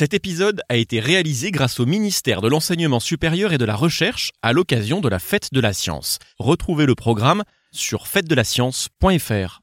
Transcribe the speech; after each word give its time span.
Cet 0.00 0.14
épisode 0.14 0.62
a 0.70 0.76
été 0.76 0.98
réalisé 0.98 1.50
grâce 1.50 1.78
au 1.78 1.84
ministère 1.84 2.40
de 2.40 2.48
l'Enseignement 2.48 3.00
supérieur 3.00 3.52
et 3.52 3.58
de 3.58 3.66
la 3.66 3.76
Recherche 3.76 4.30
à 4.40 4.54
l'occasion 4.54 5.02
de 5.02 5.10
la 5.10 5.18
Fête 5.18 5.52
de 5.52 5.60
la 5.60 5.74
Science. 5.74 6.18
Retrouvez 6.38 6.86
le 6.86 6.94
programme 6.94 7.42
sur 7.70 8.06
fêtedelaScience.fr. 8.06 9.60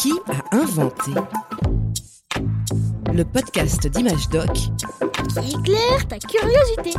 Qui 0.00 0.12
a 0.26 0.56
inventé 0.56 1.12
Le 3.14 3.22
podcast 3.22 3.86
d'Image 3.86 4.28
Doc? 4.30 4.50
Qui 4.52 5.54
éclaire 5.54 6.08
ta 6.08 6.18
curiosité. 6.18 6.98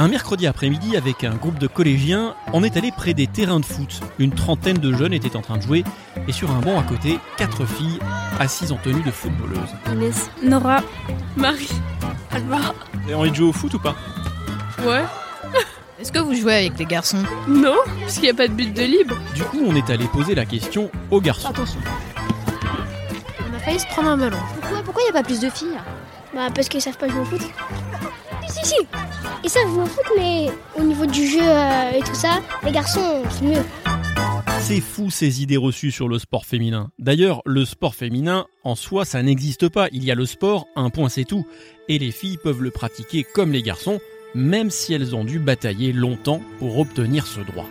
Un 0.00 0.08
mercredi 0.08 0.46
après-midi, 0.46 0.96
avec 0.96 1.24
un 1.24 1.34
groupe 1.34 1.58
de 1.58 1.66
collégiens, 1.66 2.34
on 2.54 2.64
est 2.64 2.78
allé 2.78 2.90
près 2.90 3.12
des 3.12 3.26
terrains 3.26 3.60
de 3.60 3.66
foot. 3.66 4.00
Une 4.18 4.32
trentaine 4.32 4.78
de 4.78 4.94
jeunes 4.94 5.12
étaient 5.12 5.36
en 5.36 5.42
train 5.42 5.58
de 5.58 5.62
jouer, 5.62 5.84
et 6.28 6.32
sur 6.32 6.50
un 6.50 6.60
banc 6.60 6.78
à 6.78 6.82
côté, 6.82 7.18
quatre 7.36 7.64
filles 7.64 7.98
assises 8.38 8.72
en 8.72 8.76
tenue 8.76 9.02
de 9.02 9.10
footballeuse. 9.10 9.70
Inès, 9.92 10.30
Nora, 10.42 10.80
Marie, 11.36 11.70
Alba. 12.30 12.58
Avez 13.04 13.14
envie 13.14 13.30
de 13.30 13.36
jouer 13.36 13.48
au 13.48 13.52
foot 13.52 13.74
ou 13.74 13.78
pas? 13.78 13.94
Ouais. 14.84 15.04
Est-ce 16.00 16.12
que 16.12 16.18
vous 16.18 16.34
jouez 16.34 16.54
avec 16.54 16.78
les 16.78 16.86
garçons? 16.86 17.22
Non, 17.48 17.76
parce 18.00 18.14
qu'il 18.14 18.22
n'y 18.22 18.30
a 18.30 18.34
pas 18.34 18.48
de 18.48 18.54
but 18.54 18.72
de 18.72 18.82
libre. 18.82 19.16
Du 19.34 19.42
coup, 19.42 19.60
on 19.66 19.74
est 19.74 19.90
allé 19.90 20.06
poser 20.06 20.34
la 20.34 20.46
question 20.46 20.90
aux 21.10 21.20
garçons. 21.20 21.48
Attention. 21.48 21.80
On 23.50 23.56
a 23.56 23.58
failli 23.58 23.80
se 23.80 23.86
prendre 23.86 24.08
un 24.08 24.16
ballon. 24.16 24.38
Pourquoi 24.60 24.82
pourquoi 24.82 25.02
il 25.02 25.12
n'y 25.12 25.18
a 25.18 25.22
pas 25.22 25.26
plus 25.26 25.40
de 25.40 25.50
filles? 25.50 25.78
Bah 26.34 26.46
parce 26.54 26.68
qu'ils 26.68 26.80
savent 26.80 26.96
pas 26.96 27.08
jouer 27.08 27.20
au 27.20 27.24
foot. 27.24 27.42
Si 28.48 28.66
si, 28.66 28.76
ils 29.44 29.50
savent 29.50 29.68
jouer 29.68 29.82
au 29.82 29.86
foot 29.86 30.04
mais 30.16 30.50
au 30.78 30.82
niveau 30.82 31.04
du 31.06 31.26
jeu 31.26 31.42
euh, 31.42 31.90
et 31.92 32.00
tout 32.00 32.14
ça, 32.14 32.38
les 32.64 32.72
garçons 32.72 33.22
c'est 33.30 33.44
mieux. 33.44 33.62
C'est 34.70 34.80
fou 34.80 35.10
ces 35.10 35.42
idées 35.42 35.56
reçues 35.56 35.90
sur 35.90 36.06
le 36.06 36.20
sport 36.20 36.46
féminin. 36.46 36.92
D'ailleurs, 37.00 37.42
le 37.44 37.64
sport 37.64 37.96
féminin, 37.96 38.46
en 38.62 38.76
soi, 38.76 39.04
ça 39.04 39.20
n'existe 39.20 39.68
pas. 39.68 39.88
Il 39.90 40.04
y 40.04 40.12
a 40.12 40.14
le 40.14 40.26
sport, 40.26 40.68
un 40.76 40.90
point 40.90 41.08
c'est 41.08 41.24
tout. 41.24 41.44
Et 41.88 41.98
les 41.98 42.12
filles 42.12 42.38
peuvent 42.40 42.62
le 42.62 42.70
pratiquer 42.70 43.24
comme 43.24 43.50
les 43.50 43.62
garçons, 43.62 43.98
même 44.32 44.70
si 44.70 44.94
elles 44.94 45.16
ont 45.16 45.24
dû 45.24 45.40
batailler 45.40 45.92
longtemps 45.92 46.40
pour 46.60 46.78
obtenir 46.78 47.26
ce 47.26 47.40
droit. 47.40 47.66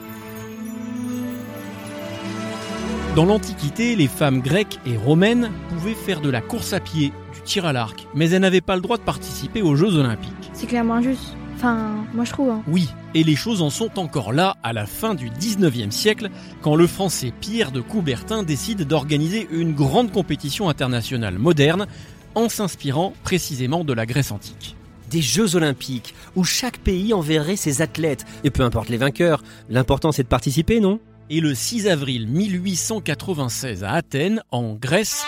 Dans 3.16 3.24
l'Antiquité, 3.24 3.96
les 3.96 4.10
femmes 4.10 4.42
grecques 4.42 4.80
et 4.86 4.98
romaines 4.98 5.52
pouvaient 5.70 5.94
faire 5.94 6.20
de 6.20 6.30
la 6.30 6.42
course 6.42 6.74
à 6.74 6.82
pied, 6.82 7.14
du 7.34 7.42
tir 7.46 7.66
à 7.66 7.72
l'arc, 7.72 8.08
mais 8.14 8.30
elles 8.32 8.42
n'avaient 8.42 8.60
pas 8.60 8.76
le 8.76 8.82
droit 8.82 8.98
de 8.98 9.04
participer 9.04 9.62
aux 9.62 9.78
Jeux 9.78 9.96
olympiques. 9.96 10.52
C'est 10.52 10.68
clairement 10.68 10.96
injuste. 10.96 11.38
Enfin, 11.60 12.06
moi 12.14 12.24
je 12.24 12.32
trouve. 12.32 12.52
Hein. 12.52 12.64
Oui, 12.70 12.88
et 13.14 13.22
les 13.26 13.36
choses 13.36 13.62
en 13.62 13.70
sont 13.70 14.00
encore 14.00 14.32
là 14.32 14.56
à 14.64 14.72
la 14.72 14.86
fin 14.86 15.14
du 15.14 15.30
19e 15.30 15.92
siècle, 15.92 16.30
quand 16.62 16.78
le 16.78 16.88
français 16.88 17.34
Pierre 17.38 17.74
de 17.74 17.82
Coubertin 17.82 18.44
décide 18.44 18.84
d'organiser 18.84 19.46
une 19.52 19.74
grande 19.74 20.10
compétition 20.10 20.70
internationale 20.70 21.38
moderne, 21.38 21.86
en 22.34 22.48
s'inspirant 22.48 23.12
précisément 23.26 23.84
de 23.84 23.92
la 23.92 24.06
Grèce 24.06 24.32
antique. 24.32 24.78
Des 25.10 25.22
Jeux 25.22 25.58
Olympiques, 25.58 26.16
où 26.38 26.46
chaque 26.46 26.78
pays 26.78 27.14
enverrait 27.14 27.58
ses 27.58 27.82
athlètes, 27.82 28.26
et 28.46 28.52
peu 28.52 28.64
importe 28.64 28.88
les 28.88 28.96
vainqueurs, 28.96 29.44
l'important 29.70 30.14
c'est 30.14 30.24
de 30.24 30.30
participer, 30.30 30.80
non? 30.80 31.02
Et 31.30 31.42
le 31.42 31.54
6 31.54 31.90
avril 31.90 32.30
1896 32.30 33.84
à 33.84 33.92
Athènes, 33.92 34.42
en 34.52 34.76
Grèce, 34.76 35.26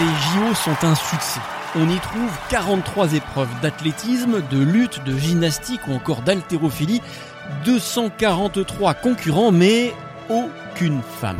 Ces 0.00 0.06
JO 0.06 0.54
sont 0.54 0.86
un 0.86 0.94
succès. 0.94 1.40
On 1.76 1.86
y 1.86 1.98
trouve 1.98 2.30
43 2.48 3.12
épreuves 3.12 3.50
d'athlétisme, 3.60 4.40
de 4.50 4.58
lutte, 4.58 5.04
de 5.04 5.14
gymnastique 5.14 5.82
ou 5.88 5.92
encore 5.92 6.22
d'haltérophilie. 6.22 7.02
243 7.66 8.94
concurrents, 8.94 9.52
mais 9.52 9.92
aucune 10.30 11.02
femme. 11.02 11.36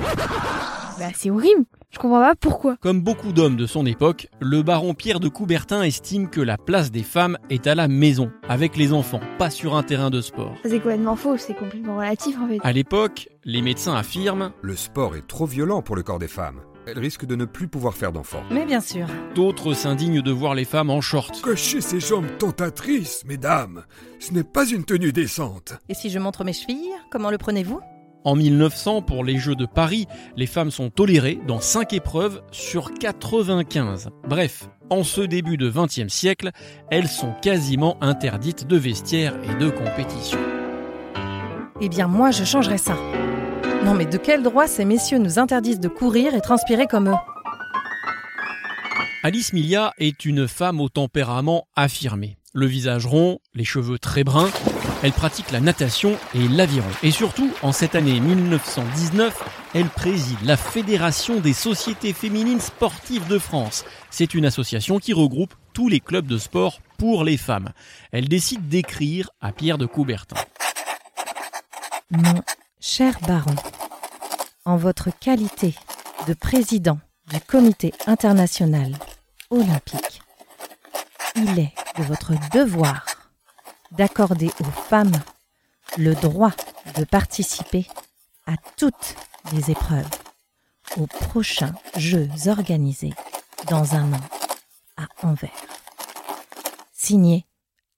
Bah 0.98 1.06
c'est 1.14 1.30
horrible. 1.30 1.64
Je 1.90 1.98
comprends 1.98 2.20
pas 2.20 2.34
pourquoi. 2.34 2.76
Comme 2.82 3.00
beaucoup 3.00 3.32
d'hommes 3.32 3.56
de 3.56 3.64
son 3.64 3.86
époque, 3.86 4.28
le 4.40 4.62
baron 4.62 4.92
Pierre 4.92 5.20
de 5.20 5.28
Coubertin 5.28 5.82
estime 5.82 6.28
que 6.28 6.42
la 6.42 6.58
place 6.58 6.90
des 6.90 7.02
femmes 7.02 7.38
est 7.48 7.66
à 7.66 7.74
la 7.74 7.88
maison, 7.88 8.30
avec 8.46 8.76
les 8.76 8.92
enfants, 8.92 9.20
pas 9.38 9.48
sur 9.48 9.74
un 9.74 9.82
terrain 9.82 10.10
de 10.10 10.20
sport. 10.20 10.54
C'est 10.66 10.80
complètement 10.80 11.16
faux, 11.16 11.38
c'est 11.38 11.54
complètement 11.54 11.96
relatif 11.96 12.36
en 12.38 12.46
fait. 12.46 12.58
À 12.62 12.72
l'époque, 12.72 13.30
les 13.46 13.62
médecins 13.62 13.94
affirment, 13.94 14.52
Le 14.60 14.76
sport 14.76 15.16
est 15.16 15.26
trop 15.26 15.46
violent 15.46 15.80
pour 15.80 15.96
le 15.96 16.02
corps 16.02 16.18
des 16.18 16.28
femmes. 16.28 16.60
Elles 16.86 16.98
risquent 16.98 17.26
de 17.26 17.36
ne 17.36 17.44
plus 17.44 17.68
pouvoir 17.68 17.94
faire 17.94 18.12
d'enfants. 18.12 18.42
Mais 18.50 18.64
bien 18.64 18.80
sûr. 18.80 19.06
d'autres 19.34 19.74
s'indignent 19.74 20.22
de 20.22 20.30
voir 20.30 20.54
les 20.54 20.64
femmes 20.64 20.90
en 20.90 21.00
short. 21.00 21.40
Cocher 21.40 21.80
ses 21.80 22.00
jambes 22.00 22.26
tentatrices, 22.38 23.24
mesdames, 23.26 23.84
ce 24.18 24.32
n'est 24.32 24.44
pas 24.44 24.66
une 24.66 24.84
tenue 24.84 25.12
décente. 25.12 25.74
Et 25.88 25.94
si 25.94 26.10
je 26.10 26.18
montre 26.18 26.44
mes 26.44 26.52
chevilles, 26.52 26.92
comment 27.10 27.30
le 27.30 27.38
prenez-vous? 27.38 27.80
En 28.24 28.34
1900, 28.36 29.02
pour 29.02 29.24
les 29.24 29.38
Jeux 29.38 29.54
de 29.54 29.64
Paris, 29.64 30.06
les 30.36 30.46
femmes 30.46 30.70
sont 30.70 30.90
tolérées 30.90 31.40
dans 31.46 31.60
5 31.60 31.94
épreuves 31.94 32.42
sur 32.50 32.92
95. 32.92 34.10
Bref, 34.28 34.68
en 34.90 35.04
ce 35.04 35.22
début 35.22 35.56
de 35.56 35.70
20e 35.70 36.10
siècle, 36.10 36.50
elles 36.90 37.08
sont 37.08 37.32
quasiment 37.40 37.96
interdites 38.02 38.66
de 38.66 38.76
vestiaire 38.76 39.34
et 39.44 39.54
de 39.62 39.70
compétition. 39.70 40.38
Eh 41.80 41.88
bien 41.88 42.08
moi 42.08 42.30
je 42.30 42.44
changerais 42.44 42.76
ça. 42.76 42.94
Non 43.84 43.94
mais 43.94 44.06
de 44.06 44.18
quel 44.18 44.42
droit 44.42 44.66
ces 44.66 44.84
messieurs 44.84 45.18
nous 45.18 45.38
interdisent 45.38 45.80
de 45.80 45.88
courir 45.88 46.34
et 46.34 46.40
transpirer 46.40 46.86
comme 46.86 47.08
eux 47.08 47.16
Alice 49.22 49.52
Milia 49.52 49.92
est 49.98 50.24
une 50.24 50.48
femme 50.48 50.80
au 50.80 50.88
tempérament 50.88 51.66
affirmé. 51.76 52.36
Le 52.52 52.66
visage 52.66 53.06
rond, 53.06 53.38
les 53.54 53.64
cheveux 53.64 53.98
très 53.98 54.24
bruns, 54.24 54.50
elle 55.02 55.12
pratique 55.12 55.50
la 55.50 55.60
natation 55.60 56.16
et 56.34 56.48
l'aviron. 56.48 56.88
Et 57.02 57.10
surtout, 57.10 57.50
en 57.62 57.72
cette 57.72 57.94
année 57.94 58.18
1919, 58.20 59.70
elle 59.74 59.88
préside 59.88 60.42
la 60.44 60.56
Fédération 60.56 61.40
des 61.40 61.52
sociétés 61.52 62.12
féminines 62.12 62.60
sportives 62.60 63.26
de 63.28 63.38
France. 63.38 63.84
C'est 64.10 64.34
une 64.34 64.44
association 64.44 64.98
qui 64.98 65.12
regroupe 65.12 65.54
tous 65.72 65.88
les 65.88 66.00
clubs 66.00 66.26
de 66.26 66.38
sport 66.38 66.80
pour 66.98 67.24
les 67.24 67.36
femmes. 67.36 67.70
Elle 68.12 68.28
décide 68.28 68.68
d'écrire 68.68 69.30
à 69.40 69.52
Pierre 69.52 69.78
de 69.78 69.86
Coubertin. 69.86 70.36
Mon 72.10 72.42
cher 72.80 73.18
baron, 73.26 73.54
en 74.64 74.76
votre 74.76 75.10
qualité 75.10 75.74
de 76.26 76.34
président 76.34 76.98
du 77.28 77.40
comité 77.40 77.92
international 78.06 78.96
olympique, 79.50 80.22
il 81.36 81.58
est 81.58 81.72
de 81.98 82.02
votre 82.02 82.32
devoir 82.52 83.04
d'accorder 83.92 84.50
aux 84.60 84.70
femmes 84.88 85.20
le 85.98 86.14
droit 86.14 86.52
de 86.96 87.04
participer 87.04 87.86
à 88.46 88.54
toutes 88.76 89.14
les 89.52 89.70
épreuves 89.70 90.08
aux 90.96 91.06
prochains 91.06 91.74
Jeux 91.96 92.28
organisés 92.46 93.12
dans 93.68 93.94
un 93.94 94.12
an 94.12 94.20
à 94.96 95.06
Anvers. 95.26 95.50
Signé 96.92 97.46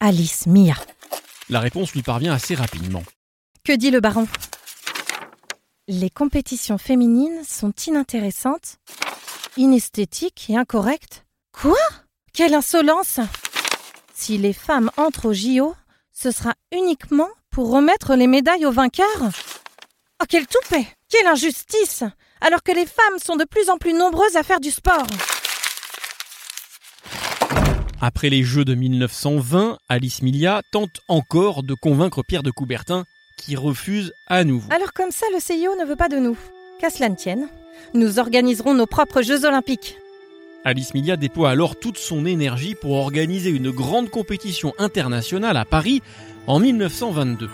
Alice 0.01 0.47
Mia. 0.47 0.75
La 1.49 1.61
réponse 1.61 1.93
lui 1.93 2.03
parvient 2.03 2.33
assez 2.33 2.55
rapidement. 2.55 3.03
Que 3.65 3.73
dit 3.73 3.91
le 3.91 4.01
baron? 4.01 4.27
Les 5.89 6.11
compétitions 6.11 6.79
féminines 6.79 7.43
sont 7.45 7.73
inintéressantes, 7.89 8.77
inesthétiques 9.57 10.47
et 10.49 10.57
incorrectes. 10.57 11.25
Quoi? 11.51 11.75
Quelle 12.33 12.55
insolence! 12.55 13.19
Si 14.15 14.39
les 14.39 14.53
femmes 14.53 14.93
entrent 14.97 15.31
au 15.31 15.33
JO, 15.33 15.75
ce 16.13 16.31
sera 16.31 16.55
uniquement 16.71 17.29
pour 17.51 17.73
remettre 17.73 18.15
les 18.15 18.29
médailles 18.29 18.65
aux 18.65 18.71
vainqueurs. 18.71 19.33
Oh, 20.23 20.25
quel 20.29 20.47
toupet! 20.47 20.87
Quelle 21.09 21.27
injustice! 21.27 22.05
Alors 22.41 22.63
que 22.63 22.71
les 22.71 22.87
femmes 22.87 23.19
sont 23.19 23.35
de 23.35 23.45
plus 23.45 23.69
en 23.69 23.77
plus 23.77 23.93
nombreuses 23.93 24.37
à 24.37 24.45
faire 24.45 24.61
du 24.61 24.71
sport. 24.71 25.07
Après 28.01 28.31
les 28.31 28.45
Jeux 28.45 28.65
de 28.65 28.77
1920, 28.77 29.79
Alice 29.89 30.23
Milia 30.23 30.63
tente 30.71 31.01
encore 31.09 31.65
de 31.65 31.75
convaincre 31.75 32.23
Pierre 32.23 32.45
de 32.45 32.53
Coubertin 32.53 33.05
qui 33.43 33.57
refuse 33.57 34.13
à 34.29 34.45
nouveau. 34.45 34.69
Alors 34.73 34.93
comme 34.93 35.11
ça, 35.11 35.27
le 35.33 35.41
CIO 35.41 35.75
ne 35.77 35.85
veut 35.85 35.97
pas 35.97 36.09
de 36.09 36.17
nous. 36.17 36.39
Qu'à 36.79 36.91
cela 36.91 37.09
ne 37.09 37.17
tienne, 37.17 37.49
nous 37.93 38.19
organiserons 38.19 38.75
nos 38.75 38.87
propres 38.87 39.23
Jeux 39.23 39.45
olympiques. 39.45 39.99
Alice 40.65 40.95
Milia 40.95 41.17
déploie 41.17 41.51
alors 41.51 41.75
toute 41.75 41.99
son 41.99 42.25
énergie 42.25 42.77
pour 42.77 42.93
organiser 42.93 43.51
une 43.51 43.73
grande 43.73 44.11
compétition 44.11 44.73
internationale 44.79 45.57
à 45.57 45.65
Paris 45.65 46.03
en 46.47 46.61
1922. 46.61 47.51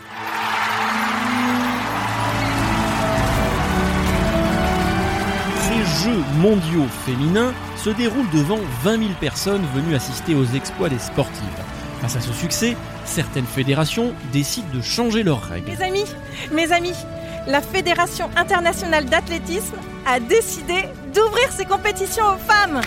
Ces 5.62 6.04
Jeux 6.04 6.22
mondiaux 6.36 6.86
féminins 7.06 7.54
se 7.76 7.88
déroulent 7.90 8.30
devant 8.34 8.58
20 8.82 8.98
000 8.98 9.10
personnes 9.20 9.64
venues 9.74 9.94
assister 9.94 10.34
aux 10.34 10.44
exploits 10.44 10.90
des 10.90 10.98
sportives. 10.98 11.44
Face 12.02 12.16
à 12.16 12.20
ce 12.20 12.32
succès, 12.34 12.76
certaines 13.08 13.46
fédérations 13.46 14.12
décident 14.32 14.68
de 14.72 14.82
changer 14.82 15.22
leurs 15.22 15.42
règles. 15.42 15.70
Mes 15.70 15.82
amis, 15.82 16.04
mes 16.52 16.72
amis, 16.72 16.94
la 17.46 17.60
Fédération 17.60 18.30
internationale 18.36 19.06
d'athlétisme 19.06 19.76
a 20.06 20.20
décidé 20.20 20.84
d'ouvrir 21.14 21.50
ses 21.50 21.64
compétitions 21.64 22.24
aux 22.26 22.38
femmes. 22.38 22.80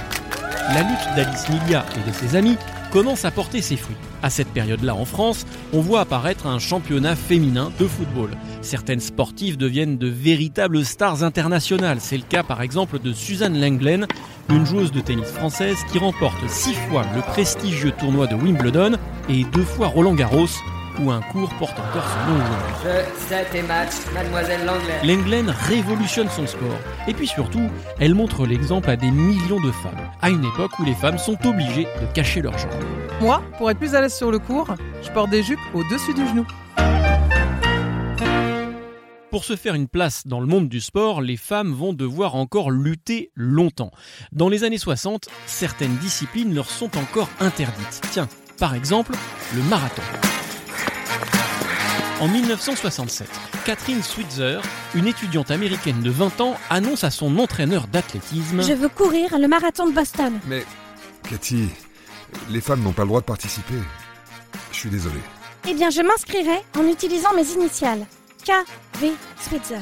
La 0.74 0.84
lutte 0.84 1.16
d'Alice 1.16 1.50
Milia 1.50 1.86
et 1.96 2.10
de 2.10 2.16
ses 2.16 2.36
amis 2.36 2.58
commence 2.92 3.26
à 3.26 3.32
porter 3.32 3.62
ses 3.62 3.78
fruits. 3.78 3.96
À 4.22 4.30
cette 4.30 4.50
période-là 4.50 4.94
en 4.94 5.06
France, 5.06 5.46
on 5.74 5.80
voit 5.80 6.02
apparaître 6.02 6.46
un 6.46 6.60
championnat 6.60 7.16
féminin 7.16 7.72
de 7.80 7.88
football. 7.88 8.32
Certaines 8.62 9.00
sportives 9.00 9.58
deviennent 9.58 9.98
de 9.98 10.08
véritables 10.08 10.86
stars 10.86 11.24
internationales. 11.24 12.00
C'est 12.02 12.18
le 12.18 12.24
cas 12.24 12.44
par 12.44 12.62
exemple 12.62 13.00
de 13.00 13.14
Suzanne 13.14 13.60
Lenglen, 13.60 14.06
une 14.50 14.66
joueuse 14.66 14.92
de 14.92 15.00
tennis 15.00 15.26
française 15.26 15.78
qui 15.92 15.98
remporte 15.98 16.48
six 16.50 16.74
fois 16.74 17.06
le 17.16 17.22
prestigieux 17.22 17.92
tournoi 17.92 18.28
de 18.28 18.36
Wimbledon 18.36 18.98
et 19.30 19.46
deux 19.46 19.64
fois 19.64 19.88
Roland 19.88 20.14
Garros, 20.14 20.48
où 21.02 21.12
un 21.12 21.22
cours 21.22 21.50
porte 21.56 21.78
encore 21.80 22.06
son 22.08 22.32
nom 22.32 22.36
aujourd'hui. 22.38 22.76
Je, 22.84 23.28
7 23.28 23.56
et 23.56 23.62
match, 23.64 23.92
mademoiselle 24.14 24.66
Langlais. 24.66 25.00
Lenglen 25.04 25.50
révolutionne 25.50 26.30
son 26.30 26.48
sport. 26.48 26.78
Et 27.08 27.14
puis 27.14 27.28
surtout, 27.28 27.70
elle 28.00 28.16
montre 28.16 28.46
l'exemple 28.46 28.90
à 28.90 28.96
des 28.96 29.12
millions 29.12 29.60
de 29.60 29.72
femmes, 29.72 30.10
à 30.22 30.30
une 30.30 30.44
époque 30.46 30.78
où 30.80 30.86
les 30.86 30.94
femmes 30.94 31.18
sont 31.18 31.38
obligées 31.46 31.88
de 32.02 32.14
cacher 32.14 32.42
leurs 32.42 32.58
jambes. 32.58 32.72
Moi, 33.20 33.42
pour 33.58 33.70
être 33.70 33.80
plus 33.80 33.96
à 33.96 34.02
l'aise 34.02 34.16
sur 34.16 34.32
le 34.32 34.40
cours, 34.40 34.76
je 35.04 35.10
porte 35.12 35.30
des 35.30 35.44
jupes 35.44 35.60
au-dessus 35.74 36.14
du 36.14 36.28
genou. 36.28 36.46
Pour 39.32 39.46
se 39.46 39.56
faire 39.56 39.76
une 39.76 39.88
place 39.88 40.28
dans 40.28 40.42
le 40.42 40.46
monde 40.46 40.68
du 40.68 40.82
sport, 40.82 41.22
les 41.22 41.38
femmes 41.38 41.72
vont 41.72 41.94
devoir 41.94 42.36
encore 42.36 42.70
lutter 42.70 43.32
longtemps. 43.34 43.92
Dans 44.34 44.50
les 44.50 44.66
années 44.66 44.78
60, 44.78 45.30
certaines 45.46 45.96
disciplines 45.98 46.54
leur 46.54 46.70
sont 46.70 46.98
encore 46.98 47.30
interdites. 47.40 48.02
Tiens, 48.12 48.28
par 48.60 48.76
exemple, 48.76 49.14
le 49.56 49.64
marathon. 49.64 50.02
En 52.22 52.28
1967, 52.28 53.28
Catherine 53.66 54.04
Switzer, 54.04 54.62
une 54.94 55.08
étudiante 55.08 55.50
américaine 55.50 56.04
de 56.04 56.12
20 56.12 56.40
ans, 56.42 56.56
annonce 56.70 57.04
à 57.04 57.10
son 57.10 57.36
entraîneur 57.40 57.88
d'athlétisme 57.88 58.62
Je 58.62 58.74
veux 58.74 58.90
courir 58.90 59.40
le 59.40 59.48
marathon 59.48 59.88
de 59.88 59.92
Boston. 59.92 60.40
Mais, 60.46 60.64
Cathy, 61.28 61.70
les 62.52 62.62
femmes 62.62 62.84
n'ont 62.84 62.92
pas 62.92 63.02
le 63.02 63.08
droit 63.08 63.22
de 63.22 63.26
participer. 63.26 63.74
Je 64.72 64.78
suis 64.78 64.92
désolé. 64.92 65.20
Eh 65.68 65.74
bien, 65.74 65.90
je 65.90 66.02
m'inscrirai 66.04 66.60
en 66.78 66.88
utilisant 66.88 67.34
mes 67.34 67.54
initiales. 67.54 68.06
K.V. 68.46 69.14
Switzer. 69.40 69.82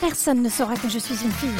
Personne 0.00 0.40
ne 0.40 0.48
saura 0.48 0.76
que 0.76 0.88
je 0.88 1.00
suis 1.00 1.16
une 1.24 1.32
fille. 1.32 1.50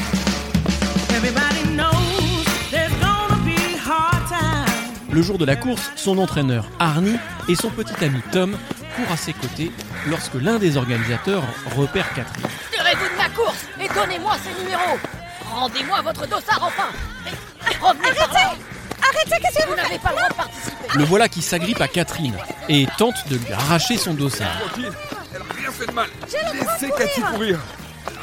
Le 5.11 5.21
jour 5.21 5.37
de 5.37 5.43
la 5.45 5.57
course, 5.57 5.91
son 5.97 6.17
entraîneur 6.17 6.69
Arnie 6.79 7.17
et 7.49 7.55
son 7.55 7.69
petit 7.69 8.05
ami 8.05 8.21
Tom 8.31 8.57
courent 8.95 9.11
à 9.11 9.17
ses 9.17 9.33
côtés 9.33 9.71
lorsque 10.07 10.35
l'un 10.35 10.57
des 10.59 10.77
organisateurs 10.77 11.43
repère 11.75 12.07
Catherine. 12.13 12.47
Tirez-vous 12.71 13.09
de 13.09 13.17
ma 13.17 13.29
course 13.29 13.65
et 13.79 13.87
donnez-moi 13.87 14.33
ces 14.43 14.63
numéros 14.63 14.97
Rendez-moi 15.49 16.01
votre 16.01 16.27
dossard 16.27 16.61
enfin 16.61 16.89
Revenez 17.81 18.11
par 18.17 18.33
là 18.33 18.53
Arrêtez, 19.01 19.35
qu'est-ce 19.41 19.65
que 19.65 19.69
Vous 19.69 19.75
n'avez 19.75 19.99
pas 19.99 20.09
le 20.09 20.15
droit 20.15 20.29
de 20.29 20.33
participer 20.33 20.87
Le 20.95 21.03
voilà 21.03 21.27
qui 21.27 21.41
s'agrippe 21.41 21.81
à 21.81 21.87
Catherine 21.87 22.37
et 22.69 22.87
tente 22.97 23.27
de 23.29 23.37
lui 23.37 23.51
arracher 23.51 23.97
son 23.97 24.13
dossard. 24.13 24.47
Elle 24.77 24.85
a 25.41 25.53
rien 25.57 25.71
fait 25.71 25.85
de 25.87 25.91
mal. 25.91 26.07
Laissez 26.53 26.93
Cathy 26.97 27.21
courir. 27.21 27.59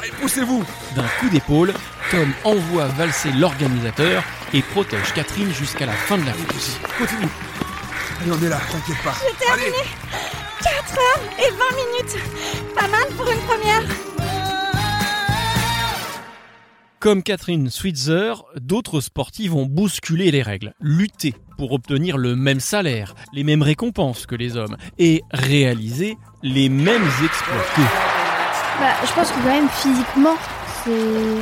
Allez, 0.01 0.11
poussez-vous. 0.19 0.63
D'un 0.95 1.07
coup 1.19 1.29
d'épaule, 1.29 1.73
Tom 2.09 2.33
envoie 2.43 2.85
valser 2.85 3.31
l'organisateur 3.33 4.23
et 4.53 4.61
protège 4.61 5.13
Catherine 5.13 5.53
jusqu'à 5.53 5.85
la 5.85 5.93
fin 5.93 6.17
de 6.17 6.25
la 6.25 6.33
course. 6.33 6.77
Continue. 6.97 7.29
Allez, 8.21 8.31
on 8.31 8.45
est 8.45 8.49
là, 8.49 8.59
t'inquiète 8.71 9.03
pas. 9.03 9.13
J'ai 9.21 9.45
terminé 9.45 9.77
4 10.63 10.93
heures 10.93 11.21
et 11.39 11.49
20 11.49 11.57
minutes 11.75 12.75
Pas 12.75 12.87
mal 12.87 13.07
pour 13.17 13.27
une 13.29 13.39
première 13.39 13.81
Comme 16.99 17.23
Catherine 17.23 17.69
Switzer, 17.71 18.33
d'autres 18.59 19.01
sportifs 19.01 19.51
vont 19.51 19.65
bousculer 19.65 20.29
les 20.29 20.43
règles, 20.43 20.73
lutter 20.79 21.33
pour 21.57 21.71
obtenir 21.71 22.17
le 22.17 22.35
même 22.35 22.59
salaire, 22.59 23.15
les 23.33 23.43
mêmes 23.43 23.63
récompenses 23.63 24.27
que 24.27 24.35
les 24.35 24.55
hommes 24.55 24.77
et 24.99 25.23
réaliser 25.31 26.17
les 26.43 26.69
mêmes 26.69 27.09
exploits 27.23 27.65
qu'eux. 27.75 27.81
Bah, 28.79 28.93
je 29.03 29.13
pense 29.13 29.31
que 29.31 29.39
quand 29.41 29.45
même 29.45 29.69
physiquement, 29.69 30.37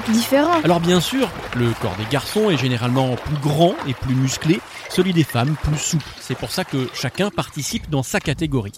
différent. 0.10 0.62
Alors 0.64 0.80
bien 0.80 1.00
sûr, 1.00 1.30
le 1.56 1.72
corps 1.82 1.96
des 1.98 2.06
garçons 2.12 2.50
est 2.50 2.58
généralement 2.58 3.16
plus 3.16 3.38
grand 3.38 3.74
et 3.88 3.94
plus 3.94 4.16
musclé, 4.16 4.60
celui 4.90 5.14
des 5.14 5.24
femmes 5.24 5.56
plus 5.64 5.78
souple. 5.78 6.06
C'est 6.20 6.38
pour 6.38 6.52
ça 6.52 6.64
que 6.64 6.88
chacun 6.94 7.30
participe 7.30 7.90
dans 7.90 8.04
sa 8.04 8.20
catégorie. 8.20 8.74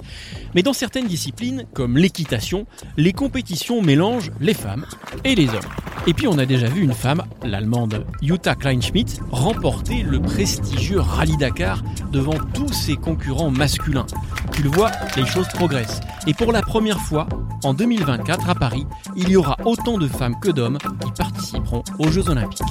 Mais 0.56 0.63
dans 0.63 0.74
certaines 0.74 1.08
disciplines, 1.08 1.66
comme 1.74 1.98
l'équitation, 1.98 2.66
les 2.98 3.13
compétitions 3.13 3.81
mélangent 3.81 4.31
les 4.40 4.54
femmes 4.54 4.86
et 5.24 5.36
les 5.36 5.50
hommes. 5.50 5.60
Et 6.08 6.13
puis 6.13 6.28
on 6.28 6.38
a 6.38 6.46
déjà 6.46 6.68
vu 6.68 6.81
une 6.81 6.94
femme, 6.94 7.24
l'allemande 7.44 8.06
Jutta 8.22 8.56
Kleinschmidt, 8.56 9.19
remporter 9.31 10.04
le 10.04 10.22
prestigieux 10.22 11.00
Rallye 11.00 11.38
Dakar 11.38 11.81
devant 12.12 12.38
tous 12.54 12.72
ses 12.74 12.96
concurrents 12.96 13.52
masculins. 13.52 14.08
Tu 14.52 14.63
le 14.63 14.69
vois, 14.69 14.92
les 15.16 15.25
choses 15.25 15.48
progressent. 15.50 16.02
Et 16.28 16.36
pour 16.36 16.52
la 16.52 16.62
première 16.62 17.00
fois, 17.00 17.28
en 17.64 17.74
2024 17.74 18.50
à 18.50 18.56
Paris, 18.56 18.86
il 19.16 19.30
y 19.30 19.36
aura 19.36 19.58
autant 19.66 19.98
de 19.98 20.08
femmes 20.08 20.40
que 20.40 20.50
d'hommes 20.50 20.78
qui 21.04 21.12
participeront 21.12 21.84
aux 21.98 22.12
Jeux 22.12 22.30
Olympiques. 22.30 22.62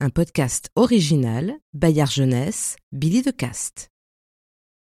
Un 0.00 0.10
podcast 0.10 0.70
original, 0.74 1.54
Bayard 1.72 2.10
Jeunesse, 2.10 2.74
Billy 2.90 3.22
de 3.22 3.30
Cast. 3.30 3.91